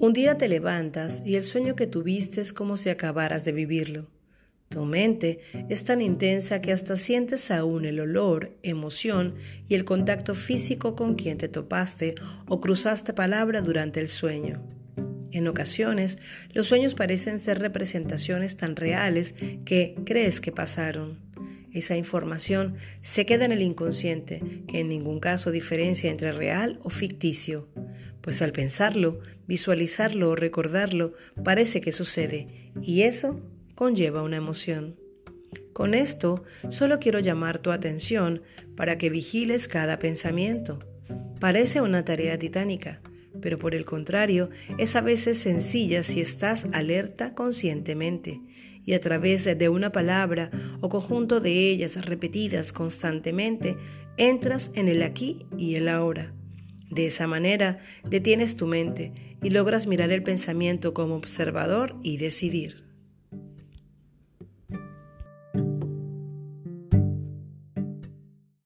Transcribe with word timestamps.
Un 0.00 0.12
día 0.12 0.38
te 0.38 0.46
levantas 0.46 1.24
y 1.26 1.34
el 1.34 1.42
sueño 1.42 1.74
que 1.74 1.88
tuviste 1.88 2.40
es 2.40 2.52
como 2.52 2.76
si 2.76 2.88
acabaras 2.88 3.44
de 3.44 3.50
vivirlo. 3.50 4.06
Tu 4.68 4.84
mente 4.84 5.40
es 5.68 5.84
tan 5.84 6.00
intensa 6.00 6.60
que 6.60 6.72
hasta 6.72 6.96
sientes 6.96 7.50
aún 7.50 7.84
el 7.84 7.98
olor, 7.98 8.56
emoción 8.62 9.34
y 9.68 9.74
el 9.74 9.84
contacto 9.84 10.36
físico 10.36 10.94
con 10.94 11.16
quien 11.16 11.36
te 11.36 11.48
topaste 11.48 12.14
o 12.46 12.60
cruzaste 12.60 13.12
palabra 13.12 13.60
durante 13.60 13.98
el 13.98 14.08
sueño. 14.08 14.62
En 15.32 15.48
ocasiones, 15.48 16.20
los 16.52 16.68
sueños 16.68 16.94
parecen 16.94 17.40
ser 17.40 17.58
representaciones 17.58 18.56
tan 18.56 18.76
reales 18.76 19.34
que 19.64 19.96
crees 20.06 20.40
que 20.40 20.52
pasaron. 20.52 21.18
Esa 21.72 21.96
información 21.96 22.76
se 23.00 23.26
queda 23.26 23.46
en 23.46 23.52
el 23.52 23.62
inconsciente, 23.62 24.62
que 24.68 24.78
en 24.78 24.90
ningún 24.90 25.18
caso 25.18 25.50
diferencia 25.50 26.08
entre 26.08 26.30
real 26.30 26.78
o 26.84 26.88
ficticio 26.88 27.68
pues 28.28 28.42
al 28.42 28.52
pensarlo, 28.52 29.20
visualizarlo 29.46 30.28
o 30.28 30.36
recordarlo, 30.36 31.14
parece 31.42 31.80
que 31.80 31.92
sucede, 31.92 32.44
y 32.82 33.04
eso 33.04 33.40
conlleva 33.74 34.22
una 34.22 34.36
emoción. 34.36 34.96
Con 35.72 35.94
esto, 35.94 36.44
solo 36.68 36.98
quiero 36.98 37.20
llamar 37.20 37.60
tu 37.60 37.70
atención 37.70 38.42
para 38.76 38.98
que 38.98 39.08
vigiles 39.08 39.66
cada 39.66 39.98
pensamiento. 39.98 40.78
Parece 41.40 41.80
una 41.80 42.04
tarea 42.04 42.38
titánica, 42.38 43.00
pero 43.40 43.58
por 43.58 43.74
el 43.74 43.86
contrario, 43.86 44.50
es 44.76 44.94
a 44.94 45.00
veces 45.00 45.38
sencilla 45.38 46.02
si 46.02 46.20
estás 46.20 46.68
alerta 46.74 47.32
conscientemente 47.32 48.42
y 48.84 48.92
a 48.92 49.00
través 49.00 49.46
de 49.46 49.68
una 49.70 49.90
palabra 49.90 50.50
o 50.82 50.90
conjunto 50.90 51.40
de 51.40 51.70
ellas 51.70 52.04
repetidas 52.04 52.74
constantemente, 52.74 53.78
entras 54.18 54.70
en 54.74 54.88
el 54.88 55.02
aquí 55.02 55.46
y 55.56 55.76
el 55.76 55.88
ahora. 55.88 56.34
De 56.90 57.06
esa 57.06 57.26
manera 57.26 57.80
detienes 58.08 58.56
tu 58.56 58.66
mente 58.66 59.12
y 59.42 59.50
logras 59.50 59.86
mirar 59.86 60.10
el 60.10 60.22
pensamiento 60.22 60.94
como 60.94 61.16
observador 61.16 61.96
y 62.02 62.16
decidir. 62.16 62.87